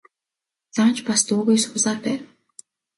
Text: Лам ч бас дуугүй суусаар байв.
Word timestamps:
Лам 0.75 0.91
ч 0.95 0.97
бас 1.07 1.21
дуугүй 1.27 1.57
суусаар 1.63 1.99
байв. 2.05 2.21